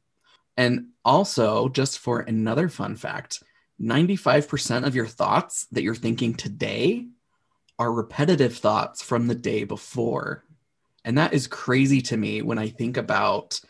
And 0.56 0.90
also, 1.04 1.68
just 1.68 1.98
for 1.98 2.20
another 2.20 2.68
fun 2.68 2.96
fact, 2.96 3.42
95% 3.80 4.86
of 4.86 4.94
your 4.94 5.06
thoughts 5.06 5.66
that 5.72 5.82
you're 5.82 5.94
thinking 5.94 6.34
today 6.34 7.06
are 7.78 7.92
repetitive 7.92 8.56
thoughts 8.56 9.02
from 9.02 9.26
the 9.26 9.34
day 9.34 9.64
before. 9.64 10.44
And 11.06 11.16
that 11.16 11.32
is 11.32 11.46
crazy 11.46 12.02
to 12.02 12.16
me 12.16 12.42
when 12.42 12.58
I 12.58 12.68
think 12.68 12.98
about 12.98 13.60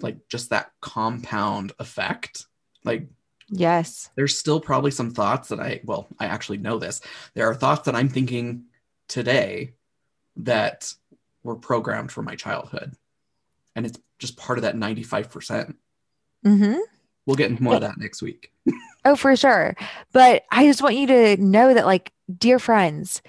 like 0.00 0.16
just 0.28 0.50
that 0.50 0.70
compound 0.80 1.72
effect. 1.78 2.46
Like 2.84 3.08
Yes. 3.48 4.08
there's 4.16 4.38
still 4.38 4.60
probably 4.60 4.90
some 4.90 5.10
thoughts 5.10 5.48
that 5.50 5.60
I, 5.60 5.80
well, 5.84 6.08
I 6.18 6.26
actually 6.26 6.58
know 6.58 6.78
this. 6.78 7.00
There 7.34 7.48
are 7.48 7.54
thoughts 7.54 7.82
that 7.82 7.94
I'm 7.94 8.08
thinking 8.08 8.64
today 9.08 9.74
that 10.36 10.92
were 11.42 11.56
programmed 11.56 12.10
from 12.12 12.24
my 12.24 12.34
childhood. 12.36 12.94
And 13.74 13.84
it's 13.84 13.98
just 14.18 14.36
part 14.36 14.58
of 14.58 14.62
that 14.62 14.76
95%. 14.76 15.74
Mm-hmm. 16.44 16.78
We'll 17.26 17.36
get 17.36 17.50
into 17.50 17.62
more 17.62 17.74
of 17.74 17.80
that 17.82 17.98
next 17.98 18.22
week. 18.22 18.52
Oh, 19.04 19.14
for 19.14 19.36
sure. 19.36 19.76
But 20.12 20.42
I 20.50 20.66
just 20.66 20.82
want 20.82 20.96
you 20.96 21.06
to 21.06 21.36
know 21.36 21.72
that, 21.72 21.86
like, 21.86 22.10
dear 22.38 22.58
friends, 22.58 23.22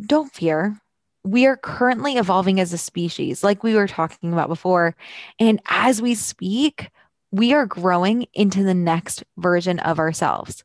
don't 0.00 0.34
fear. 0.34 0.80
We 1.24 1.46
are 1.46 1.56
currently 1.56 2.16
evolving 2.16 2.60
as 2.60 2.72
a 2.72 2.78
species, 2.78 3.42
like 3.42 3.62
we 3.62 3.74
were 3.74 3.88
talking 3.88 4.32
about 4.32 4.48
before. 4.48 4.94
And 5.40 5.60
as 5.68 6.02
we 6.02 6.14
speak, 6.14 6.90
we 7.30 7.52
are 7.52 7.66
growing 7.66 8.26
into 8.34 8.62
the 8.62 8.74
next 8.74 9.24
version 9.38 9.78
of 9.80 9.98
ourselves. 9.98 10.64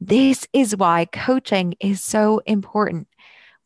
This 0.00 0.46
is 0.52 0.76
why 0.76 1.06
coaching 1.06 1.74
is 1.80 2.04
so 2.04 2.42
important. 2.46 3.08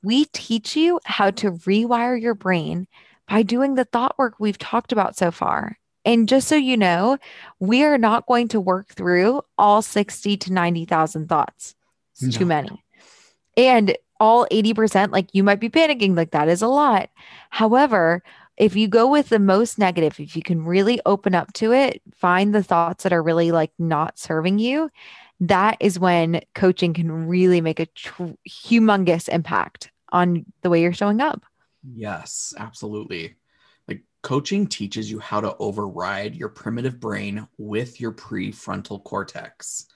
We 0.03 0.27
teach 0.27 0.77
you 0.77 1.01
how 1.05 1.33
to 1.33 1.51
rewire 1.51 2.21
your 2.21 2.35
brain 2.35 2.87
by 3.29 3.43
doing 3.43 3.75
the 3.75 3.85
thought 3.85 4.17
work 4.19 4.35
we've 4.39 4.59
talked 4.59 4.93
about 4.93 5.17
so 5.17 5.31
far. 5.31 5.79
And 6.05 6.29
just 6.29 6.49
so 6.49 6.55
you 6.57 6.77
know, 6.77 7.19
we 7.59 7.83
are 7.83 7.99
not 7.99 8.27
going 8.27 8.49
to 8.49 8.61
work 8.61 8.89
through 8.89 9.43
all 9.59 9.83
60 9.83 10.37
to 10.39 10.53
90,000 10.53 11.29
thoughts. 11.29 11.75
It's 12.21 12.37
too 12.37 12.47
many. 12.47 12.83
And 13.57 13.97
all 14.21 14.47
80%, 14.51 15.13
like 15.13 15.29
you 15.33 15.43
might 15.43 15.61
be 15.61 15.69
panicking, 15.71 16.17
like 16.17 16.33
that 16.33 16.49
is 16.49 16.63
a 16.63 16.69
lot. 16.69 17.11
However, 17.51 18.23
if 18.57 18.75
you 18.75 18.89
go 18.89 19.09
with 19.09 19.29
the 19.29 19.39
most 19.39 19.79
negative, 19.79 20.19
if 20.19 20.37
you 20.37 20.43
can 20.43 20.65
really 20.65 21.01
open 21.07 21.35
up 21.35 21.53
to 21.55 21.73
it, 21.73 22.03
find 22.13 22.55
the 22.55 22.63
thoughts 22.63 23.05
that 23.05 23.13
are 23.13 23.23
really 23.23 23.53
like 23.53 23.71
not 23.79 24.19
serving 24.19 24.59
you, 24.59 24.91
that 25.41 25.77
is 25.81 25.99
when 25.99 26.41
coaching 26.55 26.93
can 26.93 27.29
really 27.29 27.61
make 27.61 27.79
a 27.79 27.87
tr- 27.87 28.35
humongous 28.49 29.29
impact 29.29 29.91
on 30.11 30.45
the 30.63 30.71
way 30.71 30.83
you're 30.83 30.93
showing 30.93 31.21
up. 31.21 31.43
Yes, 31.95 32.53
absolutely. 32.59 33.37
Like 33.87 34.03
coaching 34.23 34.67
teaches 34.67 35.09
you 35.09 35.21
how 35.21 35.41
to 35.41 35.57
override 35.59 36.35
your 36.35 36.49
primitive 36.49 36.99
brain 36.99 37.47
with 37.57 38.01
your 38.01 38.13
prefrontal 38.13 39.03
cortex. 39.05 39.87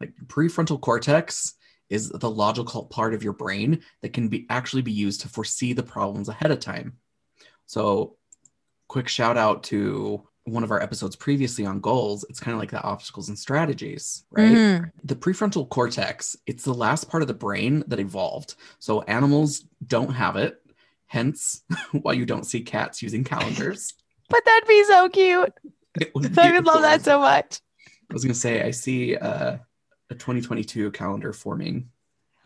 Like 0.00 0.12
prefrontal 0.26 0.80
cortex 0.80 1.54
is 1.94 2.10
the 2.10 2.30
logical 2.30 2.84
part 2.86 3.14
of 3.14 3.22
your 3.22 3.32
brain 3.32 3.80
that 4.02 4.12
can 4.12 4.28
be 4.28 4.46
actually 4.50 4.82
be 4.82 4.92
used 4.92 5.20
to 5.22 5.28
foresee 5.28 5.72
the 5.72 5.82
problems 5.82 6.28
ahead 6.28 6.50
of 6.50 6.60
time. 6.60 6.98
So, 7.66 8.16
quick 8.88 9.08
shout 9.08 9.36
out 9.38 9.62
to 9.64 10.26
one 10.44 10.62
of 10.64 10.70
our 10.70 10.82
episodes 10.82 11.16
previously 11.16 11.64
on 11.64 11.80
goals. 11.80 12.24
It's 12.28 12.38
kind 12.40 12.52
of 12.54 12.58
like 12.60 12.70
the 12.70 12.82
obstacles 12.82 13.30
and 13.30 13.38
strategies, 13.38 14.24
right? 14.30 14.56
Mhm. 14.56 14.90
the 15.02 15.16
prefrontal 15.16 15.68
cortex 15.68 16.36
it's 16.46 16.64
the 16.64 16.74
last 16.74 17.08
part 17.10 17.22
of 17.22 17.28
the 17.28 17.34
brain 17.46 17.82
that 17.86 17.98
evolved 18.00 18.54
so 18.78 19.00
animals 19.02 19.64
don't 19.86 20.12
have 20.12 20.36
it 20.36 20.60
hence 21.06 21.62
why 22.02 22.12
you 22.12 22.26
don't 22.26 22.44
see 22.46 22.60
cats 22.60 23.02
using 23.02 23.24
calendars 23.24 23.94
But 24.28 24.40
that'd 24.46 24.66
be 24.68 24.82
so 24.84 25.08
cute. 25.10 25.52
Would 26.14 26.38
I 26.38 26.50
would 26.52 26.64
love 26.66 26.82
that 26.82 27.02
so 27.04 27.18
much. 27.20 27.60
i 28.10 28.12
was 28.12 28.24
going 28.24 28.34
to 28.34 28.40
say 28.40 28.62
i 28.62 28.70
see 28.70 29.16
uh, 29.16 29.56
a 30.10 30.14
2022 30.14 30.90
calendar 30.92 31.32
forming 31.32 31.90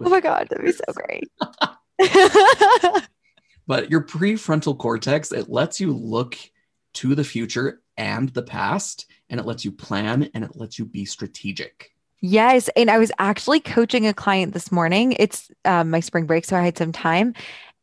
Oh 0.00 0.08
my 0.08 0.20
God, 0.20 0.46
that'd 0.48 0.64
be 0.64 0.70
so 0.70 0.84
great. 0.92 1.28
but 3.66 3.90
your 3.90 4.02
prefrontal 4.02 4.78
cortex 4.78 5.32
it 5.32 5.48
lets 5.48 5.80
you 5.80 5.92
look 5.92 6.36
to 6.94 7.14
the 7.14 7.24
future 7.24 7.82
and 7.96 8.28
the 8.30 8.42
past 8.42 9.06
and 9.28 9.40
it 9.40 9.46
lets 9.46 9.64
you 9.64 9.72
plan 9.72 10.30
and 10.34 10.44
it 10.44 10.56
lets 10.56 10.78
you 10.78 10.84
be 10.84 11.04
strategic 11.04 11.90
Yes. 12.20 12.68
And 12.76 12.90
I 12.90 12.98
was 12.98 13.12
actually 13.18 13.60
coaching 13.60 14.06
a 14.06 14.14
client 14.14 14.52
this 14.52 14.72
morning. 14.72 15.12
It's 15.18 15.50
um, 15.64 15.90
my 15.90 16.00
spring 16.00 16.26
break, 16.26 16.44
so 16.44 16.56
I 16.56 16.62
had 16.62 16.76
some 16.76 16.92
time. 16.92 17.34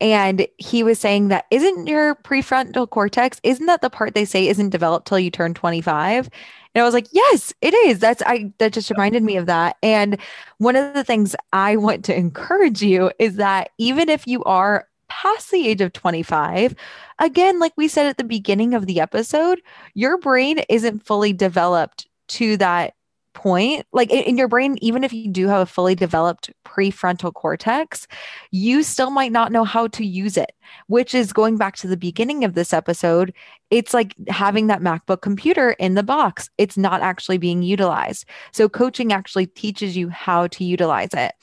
And 0.01 0.45
he 0.57 0.83
was 0.83 0.99
saying 0.99 1.29
that 1.29 1.45
isn't 1.51 1.87
your 1.87 2.15
prefrontal 2.15 2.89
cortex, 2.89 3.39
isn't 3.43 3.65
that 3.65 3.81
the 3.81 3.89
part 3.89 4.13
they 4.13 4.25
say 4.25 4.47
isn't 4.49 4.71
developed 4.71 5.07
till 5.07 5.19
you 5.19 5.31
turn 5.31 5.53
25? 5.53 6.29
And 6.75 6.81
I 6.81 6.85
was 6.85 6.93
like, 6.93 7.07
yes, 7.11 7.53
it 7.61 7.73
is. 7.73 7.99
That's 7.99 8.21
I 8.25 8.53
that 8.57 8.73
just 8.73 8.91
reminded 8.91 9.23
me 9.23 9.37
of 9.37 9.45
that. 9.45 9.77
And 9.81 10.19
one 10.57 10.75
of 10.75 10.93
the 10.93 11.05
things 11.05 11.35
I 11.53 11.77
want 11.77 12.03
to 12.05 12.15
encourage 12.15 12.81
you 12.81 13.11
is 13.17 13.37
that 13.37 13.69
even 13.77 14.09
if 14.09 14.27
you 14.27 14.43
are 14.43 14.87
past 15.07 15.51
the 15.51 15.67
age 15.67 15.79
of 15.79 15.93
25, 15.93 16.75
again, 17.19 17.59
like 17.59 17.73
we 17.77 17.87
said 17.87 18.07
at 18.07 18.17
the 18.17 18.25
beginning 18.25 18.73
of 18.73 18.85
the 18.85 18.99
episode, 18.99 19.61
your 19.93 20.17
brain 20.17 20.59
isn't 20.67 21.05
fully 21.05 21.31
developed 21.31 22.07
to 22.27 22.57
that 22.57 22.93
point 23.35 23.85
like 23.91 24.09
in, 24.09 24.23
in 24.23 24.37
your 24.37 24.47
brain 24.47 24.77
even 24.81 25.03
if 25.03 25.13
you 25.13 25.29
do 25.29 25.47
have 25.47 25.61
a 25.61 25.65
fully 25.65 25.93
developed 25.93 26.49
prefrontal 26.65 27.31
cortex 27.33 28.07
you 28.49 28.81
still 28.81 29.11
might 29.11 29.31
not 29.31 29.51
know 29.51 29.63
how 29.63 29.87
to 29.87 30.03
use 30.05 30.37
it 30.37 30.53
which 30.87 31.13
is 31.13 31.31
going 31.31 31.57
back 31.57 31.75
to 31.75 31.87
the 31.87 31.97
beginning 31.97 32.43
of 32.43 32.55
this 32.55 32.73
episode 32.73 33.33
it's 33.71 33.93
like 33.93 34.15
having 34.27 34.67
that 34.67 34.81
macbook 34.81 35.21
computer 35.21 35.71
in 35.71 35.95
the 35.95 36.03
box. 36.03 36.49
It's 36.57 36.77
not 36.77 37.01
actually 37.01 37.37
being 37.37 37.63
utilized. 37.63 38.25
So 38.51 38.69
coaching 38.69 39.11
actually 39.11 39.47
teaches 39.47 39.97
you 39.97 40.09
how 40.09 40.47
to 40.47 40.63
utilize 40.63 41.09
it. 41.13 41.33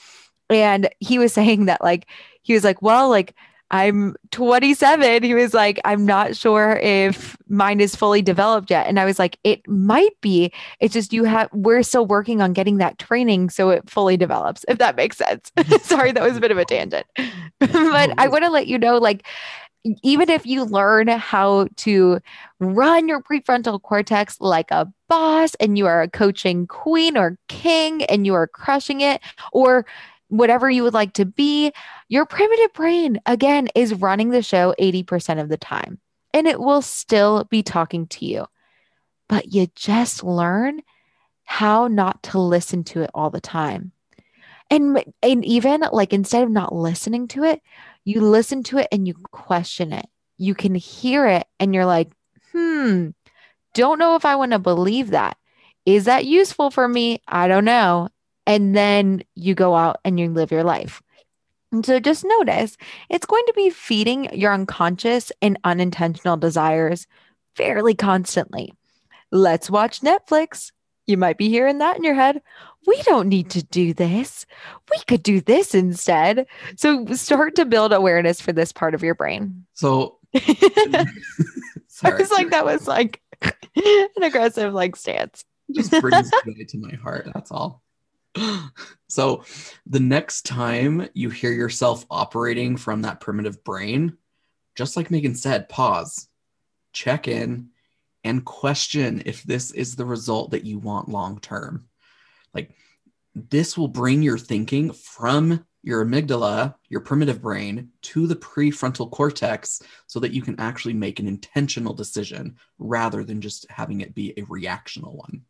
And 0.48 0.88
he 1.00 1.18
was 1.18 1.32
saying 1.34 1.66
that 1.66 1.82
like 1.82 2.08
he 2.42 2.54
was 2.54 2.64
like 2.64 2.82
well 2.82 3.08
like 3.08 3.34
I'm 3.72 4.14
27. 4.32 5.22
He 5.22 5.34
was 5.34 5.54
like, 5.54 5.80
I'm 5.86 6.04
not 6.04 6.36
sure 6.36 6.78
if 6.82 7.38
mine 7.48 7.80
is 7.80 7.96
fully 7.96 8.20
developed 8.20 8.70
yet. 8.70 8.86
And 8.86 9.00
I 9.00 9.06
was 9.06 9.18
like, 9.18 9.38
it 9.44 9.66
might 9.66 10.20
be. 10.20 10.52
It's 10.78 10.92
just 10.92 11.12
you 11.12 11.24
have, 11.24 11.48
we're 11.52 11.82
still 11.82 12.04
working 12.04 12.42
on 12.42 12.52
getting 12.52 12.76
that 12.78 12.98
training 12.98 13.48
so 13.48 13.70
it 13.70 13.88
fully 13.88 14.18
develops, 14.18 14.64
if 14.68 14.76
that 14.76 14.96
makes 14.96 15.16
sense. 15.16 15.50
Sorry, 15.82 16.12
that 16.12 16.22
was 16.22 16.36
a 16.36 16.40
bit 16.40 16.50
of 16.50 16.58
a 16.58 16.66
tangent. 16.66 17.06
but 17.58 18.14
I 18.18 18.28
want 18.28 18.44
to 18.44 18.50
let 18.50 18.66
you 18.66 18.78
know 18.78 18.98
like, 18.98 19.26
even 20.02 20.30
if 20.30 20.46
you 20.46 20.64
learn 20.64 21.08
how 21.08 21.66
to 21.76 22.20
run 22.60 23.08
your 23.08 23.20
prefrontal 23.20 23.82
cortex 23.82 24.40
like 24.40 24.70
a 24.70 24.86
boss 25.08 25.54
and 25.56 25.76
you 25.76 25.86
are 25.86 26.02
a 26.02 26.08
coaching 26.08 26.66
queen 26.66 27.16
or 27.16 27.36
king 27.48 28.04
and 28.04 28.24
you 28.24 28.34
are 28.34 28.46
crushing 28.46 29.00
it, 29.00 29.20
or 29.52 29.84
whatever 30.32 30.70
you 30.70 30.82
would 30.82 30.94
like 30.94 31.12
to 31.12 31.26
be, 31.26 31.72
your 32.08 32.24
primitive 32.24 32.72
brain, 32.72 33.20
again, 33.26 33.68
is 33.74 33.94
running 33.94 34.30
the 34.30 34.42
show 34.42 34.74
80% 34.80 35.40
of 35.40 35.50
the 35.50 35.58
time 35.58 36.00
and 36.32 36.46
it 36.46 36.58
will 36.58 36.80
still 36.80 37.44
be 37.44 37.62
talking 37.62 38.06
to 38.08 38.24
you. 38.24 38.46
But 39.28 39.52
you 39.52 39.68
just 39.74 40.24
learn 40.24 40.80
how 41.44 41.86
not 41.86 42.22
to 42.24 42.38
listen 42.38 42.82
to 42.84 43.02
it 43.02 43.10
all 43.14 43.28
the 43.28 43.40
time. 43.40 43.92
And, 44.70 45.04
and 45.22 45.44
even 45.44 45.84
like 45.92 46.14
instead 46.14 46.44
of 46.44 46.50
not 46.50 46.74
listening 46.74 47.28
to 47.28 47.44
it, 47.44 47.60
you 48.04 48.22
listen 48.22 48.62
to 48.64 48.78
it 48.78 48.88
and 48.90 49.06
you 49.06 49.14
question 49.32 49.92
it. 49.92 50.06
You 50.38 50.54
can 50.54 50.74
hear 50.74 51.26
it 51.26 51.46
and 51.60 51.74
you're 51.74 51.84
like, 51.84 52.10
hmm, 52.52 53.10
don't 53.74 53.98
know 53.98 54.16
if 54.16 54.24
I 54.24 54.36
want 54.36 54.52
to 54.52 54.58
believe 54.58 55.10
that. 55.10 55.36
Is 55.84 56.06
that 56.06 56.24
useful 56.24 56.70
for 56.70 56.88
me? 56.88 57.20
I 57.28 57.48
don't 57.48 57.66
know. 57.66 58.08
And 58.46 58.76
then 58.76 59.22
you 59.34 59.54
go 59.54 59.74
out 59.74 59.98
and 60.04 60.18
you 60.18 60.30
live 60.30 60.50
your 60.50 60.64
life. 60.64 61.02
And 61.70 61.84
so 61.86 61.98
just 61.98 62.24
notice 62.24 62.76
it's 63.08 63.26
going 63.26 63.44
to 63.46 63.52
be 63.54 63.70
feeding 63.70 64.32
your 64.34 64.52
unconscious 64.52 65.32
and 65.40 65.58
unintentional 65.64 66.36
desires 66.36 67.06
fairly 67.56 67.94
constantly. 67.94 68.74
Let's 69.30 69.70
watch 69.70 70.00
Netflix. 70.00 70.70
You 71.06 71.16
might 71.16 71.38
be 71.38 71.48
hearing 71.48 71.78
that 71.78 71.96
in 71.96 72.04
your 72.04 72.14
head. 72.14 72.42
We 72.86 73.00
don't 73.02 73.28
need 73.28 73.50
to 73.50 73.62
do 73.62 73.94
this. 73.94 74.44
We 74.90 74.98
could 75.06 75.22
do 75.22 75.40
this 75.40 75.74
instead. 75.74 76.46
So 76.76 77.06
start 77.14 77.54
to 77.56 77.64
build 77.64 77.92
awareness 77.92 78.40
for 78.40 78.52
this 78.52 78.72
part 78.72 78.94
of 78.94 79.02
your 79.02 79.14
brain. 79.14 79.64
So 79.72 80.18
I 80.34 81.06
was 82.02 82.30
like, 82.30 82.50
that 82.50 82.64
was 82.64 82.86
like 82.86 83.20
an 83.42 84.22
aggressive 84.22 84.74
like 84.74 84.96
stance. 84.96 85.44
just 85.72 85.90
brings 85.90 86.30
joy 86.30 86.64
to 86.68 86.78
my 86.78 86.94
heart. 86.96 87.28
That's 87.32 87.50
all. 87.50 87.81
So 89.08 89.44
the 89.84 90.00
next 90.00 90.46
time 90.46 91.06
you 91.12 91.28
hear 91.28 91.52
yourself 91.52 92.06
operating 92.10 92.78
from 92.78 93.02
that 93.02 93.20
primitive 93.20 93.62
brain, 93.62 94.16
just 94.74 94.96
like 94.96 95.10
Megan 95.10 95.34
said, 95.34 95.68
pause, 95.68 96.28
check 96.94 97.28
in, 97.28 97.68
and 98.24 98.42
question 98.42 99.22
if 99.26 99.42
this 99.42 99.70
is 99.70 99.96
the 99.96 100.06
result 100.06 100.52
that 100.52 100.64
you 100.64 100.78
want 100.78 101.10
long 101.10 101.40
term. 101.40 101.90
Like 102.54 102.74
this 103.34 103.76
will 103.76 103.88
bring 103.88 104.22
your 104.22 104.38
thinking 104.38 104.92
from 104.92 105.66
your 105.82 106.04
amygdala, 106.04 106.74
your 106.88 107.00
primitive 107.00 107.42
brain, 107.42 107.90
to 108.00 108.26
the 108.26 108.36
prefrontal 108.36 109.10
cortex 109.10 109.82
so 110.06 110.20
that 110.20 110.32
you 110.32 110.40
can 110.40 110.58
actually 110.58 110.94
make 110.94 111.18
an 111.18 111.28
intentional 111.28 111.92
decision 111.92 112.56
rather 112.78 113.24
than 113.24 113.42
just 113.42 113.66
having 113.68 114.00
it 114.00 114.14
be 114.14 114.30
a 114.30 114.42
reactional 114.44 115.14
one. 115.16 115.42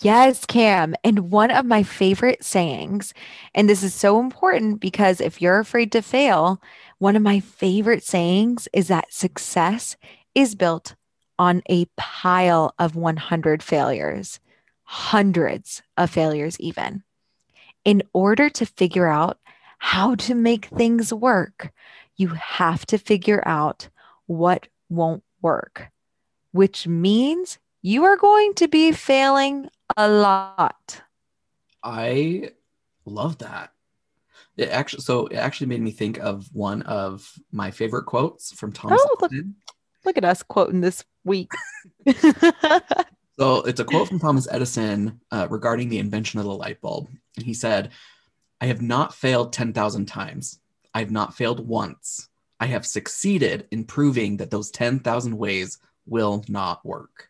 Yes, 0.00 0.44
Cam. 0.44 0.94
And 1.02 1.30
one 1.30 1.50
of 1.50 1.64
my 1.64 1.82
favorite 1.82 2.44
sayings, 2.44 3.14
and 3.54 3.68
this 3.68 3.82
is 3.82 3.94
so 3.94 4.20
important 4.20 4.80
because 4.80 5.20
if 5.20 5.40
you're 5.40 5.58
afraid 5.58 5.90
to 5.92 6.02
fail, 6.02 6.60
one 6.98 7.16
of 7.16 7.22
my 7.22 7.40
favorite 7.40 8.04
sayings 8.04 8.68
is 8.72 8.88
that 8.88 9.12
success 9.12 9.96
is 10.34 10.54
built 10.54 10.94
on 11.38 11.62
a 11.70 11.86
pile 11.96 12.74
of 12.78 12.94
100 12.94 13.62
failures, 13.62 14.38
hundreds 14.84 15.82
of 15.96 16.10
failures, 16.10 16.60
even. 16.60 17.02
In 17.84 18.02
order 18.12 18.48
to 18.50 18.66
figure 18.66 19.08
out 19.08 19.38
how 19.78 20.14
to 20.16 20.34
make 20.34 20.66
things 20.66 21.12
work, 21.12 21.72
you 22.16 22.28
have 22.28 22.86
to 22.86 22.98
figure 22.98 23.42
out 23.46 23.88
what 24.26 24.68
won't 24.88 25.22
work, 25.42 25.88
which 26.52 26.86
means 26.86 27.58
you 27.84 28.04
are 28.04 28.16
going 28.16 28.54
to 28.54 28.66
be 28.66 28.92
failing 28.92 29.68
a 29.94 30.08
lot. 30.08 31.02
I 31.82 32.52
love 33.04 33.38
that. 33.38 33.72
It 34.56 34.70
actually 34.70 35.02
so 35.02 35.26
it 35.26 35.36
actually 35.36 35.66
made 35.66 35.82
me 35.82 35.90
think 35.90 36.18
of 36.18 36.48
one 36.54 36.80
of 36.82 37.30
my 37.52 37.70
favorite 37.70 38.06
quotes 38.06 38.52
from 38.52 38.72
Thomas 38.72 39.00
Oh, 39.04 39.16
look. 39.20 39.30
Edison. 39.30 39.56
Look 40.04 40.16
at 40.16 40.24
us 40.24 40.42
quoting 40.42 40.80
this 40.80 41.04
week. 41.24 41.50
So 43.38 43.62
it's 43.62 43.80
a 43.80 43.84
quote 43.84 44.06
from 44.06 44.20
Thomas 44.20 44.46
Edison 44.48 45.20
uh, 45.32 45.48
regarding 45.50 45.88
the 45.88 45.98
invention 45.98 46.38
of 46.38 46.46
the 46.46 46.54
light 46.54 46.80
bulb. 46.80 47.08
And 47.36 47.44
he 47.44 47.52
said, 47.52 47.90
I 48.60 48.66
have 48.66 48.80
not 48.80 49.12
failed 49.12 49.52
10,000 49.52 50.06
times. 50.06 50.60
I 50.94 51.00
have 51.00 51.10
not 51.10 51.36
failed 51.36 51.66
once. 51.66 52.28
I 52.60 52.66
have 52.66 52.86
succeeded 52.86 53.66
in 53.72 53.84
proving 53.84 54.36
that 54.36 54.52
those 54.52 54.70
10,000 54.70 55.36
ways 55.36 55.78
will 56.06 56.44
not 56.48 56.86
work. 56.86 57.28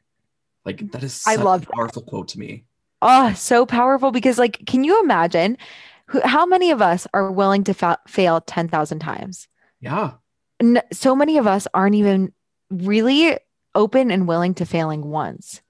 Like, 0.64 0.90
that 0.92 1.02
is 1.02 1.22
I 1.26 1.36
such 1.36 1.44
love 1.44 1.62
a 1.62 1.66
that. 1.66 1.72
powerful 1.72 2.02
quote 2.02 2.28
to 2.28 2.38
me. 2.38 2.64
oh, 3.02 3.32
so 3.34 3.66
powerful 3.66 4.10
because, 4.10 4.38
like, 4.38 4.64
can 4.66 4.84
you 4.84 5.02
imagine 5.02 5.58
who, 6.06 6.20
how 6.24 6.46
many 6.46 6.70
of 6.70 6.80
us 6.82 7.06
are 7.14 7.30
willing 7.30 7.64
to 7.64 7.74
fa- 7.74 7.98
fail 8.08 8.40
10,000 8.40 8.98
times? 8.98 9.48
Yeah. 9.80 10.12
N- 10.60 10.82
so 10.92 11.14
many 11.14 11.38
of 11.38 11.46
us 11.46 11.66
aren't 11.74 11.96
even 11.96 12.32
really 12.70 13.36
open 13.74 14.10
and 14.10 14.26
willing 14.28 14.54
to 14.54 14.64
failing 14.64 15.02
once. 15.10 15.60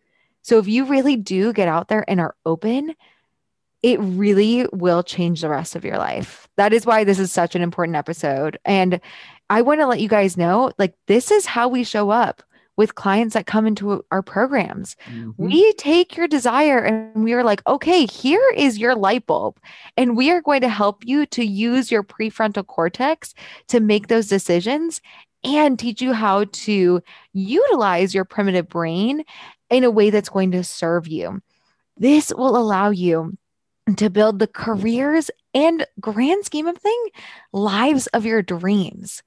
So 0.43 0.59
if 0.59 0.69
you 0.69 0.85
really 0.85 1.17
do 1.17 1.53
get 1.53 1.69
out 1.69 1.89
there 1.89 2.05
and 2.09 2.21
are 2.21 2.37
open, 2.45 2.95
it 3.83 3.99
really 4.01 4.67
will 4.73 5.03
change 5.03 5.41
the 5.41 5.49
rest 5.49 5.75
of 5.75 5.85
your 5.85 5.97
life. 5.99 6.49
That 6.57 6.73
is 6.73 6.87
why 6.87 7.05
this 7.05 7.19
is 7.19 7.33
such 7.33 7.55
an 7.55 7.63
important 7.63 7.97
episode. 7.97 8.59
And 8.65 9.01
I 9.51 9.63
want 9.63 9.81
to 9.81 9.87
let 9.87 10.01
you 10.01 10.09
guys 10.09 10.37
know 10.37 10.73
like, 10.79 10.95
this 11.07 11.31
is 11.31 11.47
how 11.47 11.69
we 11.69 11.83
show 11.85 12.11
up 12.11 12.43
with 12.77 12.95
clients 12.95 13.35
that 13.35 13.47
come 13.47 13.67
into 13.67 14.05
our 14.11 14.23
programs. 14.23 14.97
Mhm. 15.09 15.35
We 15.37 15.73
take 15.75 16.17
your 16.17 16.27
desire 16.27 16.79
and 16.79 17.23
we 17.25 17.33
are 17.33 17.45
like, 17.45 17.63
okay, 17.67 18.07
here 18.07 18.53
is 18.57 18.79
your 18.79 18.95
light 18.95 19.27
bulb. 19.27 19.59
And 19.97 20.17
we 20.17 20.31
are 20.31 20.43
going 20.43 20.61
to 20.63 20.69
help 20.69 21.05
you 21.05 21.27
to 21.27 21.45
use 21.45 21.91
your 21.91 22.03
prefrontal 22.03 22.67
cortex 22.67 23.35
to 23.69 23.81
make 23.81 24.09
those 24.09 24.27
decisions 24.27 25.01
and 25.45 25.79
teach 25.79 26.01
you 26.01 26.13
how 26.13 26.45
to 26.53 27.03
utilize 27.33 28.15
your 28.15 28.25
primitive 28.25 28.69
brain 28.69 29.25
in 29.71 29.85
a 29.85 29.91
way 29.91 30.11
that's 30.11 30.29
going 30.29 30.51
to 30.53 30.65
serve 30.65 31.07
you. 31.07 31.41
This 31.97 32.33
will 32.35 32.57
allow 32.57 32.91
you 32.91 33.37
to 33.97 34.09
build 34.09 34.39
the 34.39 34.47
careers 34.47 35.31
and 35.53 35.87
grand 36.01 36.45
scheme 36.45 36.67
of 36.67 36.79
thing 36.79 37.07
lives 37.53 38.07
of 38.09 38.25
your 38.25 38.43
dreams. 38.43 39.23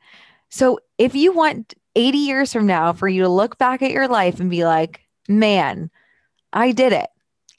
So 0.49 0.79
if 0.97 1.13
you 1.13 1.31
want 1.31 1.75
80 1.97 2.17
years 2.19 2.53
from 2.53 2.67
now 2.67 2.93
for 2.93 3.07
you 3.07 3.23
to 3.23 3.29
look 3.29 3.57
back 3.57 3.81
at 3.81 3.89
your 3.89 4.07
life 4.07 4.39
and 4.39 4.51
be 4.51 4.63
like, 4.65 5.01
man, 5.27 5.89
I 6.53 6.71
did 6.71 6.93
it. 6.93 7.09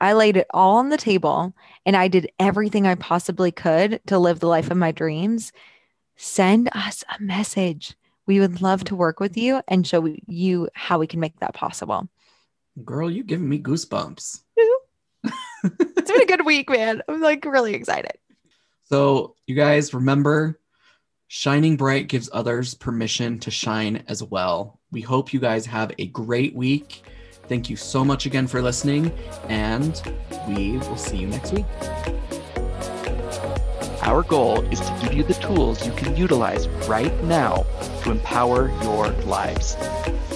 I 0.00 0.12
laid 0.12 0.36
it 0.36 0.46
all 0.54 0.76
on 0.76 0.90
the 0.90 0.96
table 0.96 1.54
and 1.84 1.96
I 1.96 2.06
did 2.06 2.30
everything 2.38 2.86
I 2.86 2.94
possibly 2.94 3.50
could 3.50 4.00
to 4.06 4.16
live 4.16 4.38
the 4.38 4.46
life 4.46 4.70
of 4.70 4.76
my 4.76 4.92
dreams. 4.92 5.50
Send 6.16 6.68
us 6.72 7.02
a 7.18 7.20
message. 7.20 7.96
We 8.26 8.38
would 8.38 8.62
love 8.62 8.84
to 8.84 8.94
work 8.94 9.18
with 9.18 9.36
you 9.36 9.60
and 9.66 9.84
show 9.84 10.06
you 10.28 10.68
how 10.72 11.00
we 11.00 11.08
can 11.08 11.18
make 11.18 11.40
that 11.40 11.54
possible. 11.54 12.08
Girl, 12.84 13.10
you 13.10 13.24
giving 13.24 13.48
me 13.48 13.60
goosebumps. 13.60 14.42
It's 15.64 16.10
been 16.12 16.22
a 16.22 16.26
good 16.26 16.46
week, 16.46 16.70
man. 16.70 17.02
I'm 17.08 17.20
like 17.20 17.44
really 17.44 17.74
excited. 17.74 18.12
So, 18.84 19.34
you 19.48 19.56
guys 19.56 19.92
remember, 19.92 20.60
shining 21.28 21.76
bright 21.76 22.08
gives 22.08 22.30
others 22.32 22.74
permission 22.74 23.38
to 23.38 23.50
shine 23.50 24.02
as 24.08 24.22
well. 24.22 24.80
We 24.90 25.02
hope 25.02 25.32
you 25.32 25.40
guys 25.40 25.66
have 25.66 25.92
a 25.98 26.06
great 26.06 26.54
week. 26.54 27.02
Thank 27.48 27.68
you 27.68 27.76
so 27.76 28.02
much 28.04 28.24
again 28.26 28.46
for 28.46 28.62
listening, 28.62 29.12
and 29.48 30.02
we 30.48 30.78
will 30.78 30.96
see 30.96 31.18
you 31.18 31.26
next 31.26 31.52
week. 31.52 31.66
Our 34.02 34.22
goal 34.22 34.62
is 34.72 34.80
to 34.80 34.98
give 35.02 35.12
you 35.12 35.22
the 35.22 35.34
tools 35.34 35.84
you 35.86 35.92
can 35.92 36.16
utilize 36.16 36.66
right 36.88 37.12
now 37.24 37.66
to 38.02 38.10
empower 38.10 38.70
your 38.82 39.08
lives. 39.24 39.76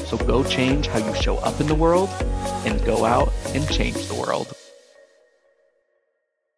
So 0.06 0.18
go 0.18 0.44
change 0.44 0.88
how 0.88 0.98
you 0.98 1.14
show 1.14 1.38
up 1.38 1.58
in 1.58 1.68
the 1.68 1.74
world 1.74 2.10
and 2.66 2.84
go 2.84 3.06
out 3.06 3.32
and 3.54 3.66
change 3.70 4.08
the 4.08 4.14
world. 4.14 4.54